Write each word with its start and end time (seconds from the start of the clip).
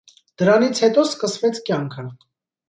Դրանից 0.41 0.81
հետո 0.85 1.03
սկսվեց 1.11 1.61
կյանքը։ 1.69 2.09